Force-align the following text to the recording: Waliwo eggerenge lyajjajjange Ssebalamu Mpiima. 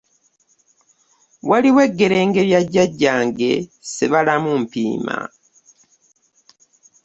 Waliwo 1.49 1.79
eggerenge 1.87 2.41
lyajjajjange 2.49 3.51
Ssebalamu 3.65 4.51
Mpiima. 4.61 5.17